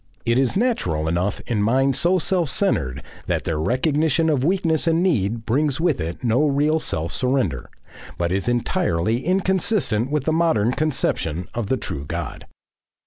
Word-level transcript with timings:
It 0.25 0.39
is 0.39 0.57
natural 0.57 1.07
enough 1.07 1.41
in 1.45 1.61
minds 1.61 1.99
so 1.99 2.17
self 2.17 2.49
centred 2.49 3.03
that 3.27 3.43
their 3.43 3.59
recognition 3.59 4.31
of 4.31 4.43
weakness 4.43 4.87
and 4.87 5.03
need 5.03 5.45
brings 5.45 5.79
with 5.79 6.01
it 6.01 6.23
no 6.23 6.47
real 6.47 6.79
self 6.79 7.13
surrender, 7.13 7.69
but 8.17 8.31
it 8.31 8.35
is 8.37 8.49
entirely 8.49 9.23
inconsistent 9.23 10.09
with 10.09 10.23
the 10.23 10.33
modern 10.33 10.71
conception 10.71 11.47
of 11.53 11.67
the 11.67 11.77
true 11.77 12.05
God. 12.05 12.47